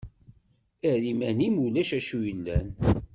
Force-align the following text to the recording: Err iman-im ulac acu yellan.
Err 0.91 1.03
iman-im 1.11 1.55
ulac 1.65 1.91
acu 1.97 2.19
yellan. 2.25 2.67